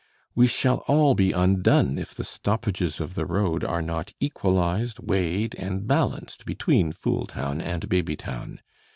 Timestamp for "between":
6.47-6.91